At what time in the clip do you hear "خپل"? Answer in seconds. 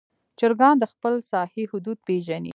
0.93-1.13